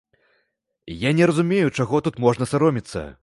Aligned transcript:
Я 1.07 1.11
не 1.19 1.27
разумею, 1.31 1.69
чаго 1.77 2.01
тут 2.09 2.17
можна 2.25 2.51
саромецца. 2.55 3.09